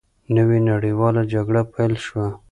[0.35, 2.25] نوې نړیواله جګړه پیل شوه.